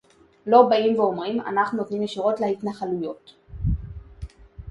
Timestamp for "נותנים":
1.77-2.01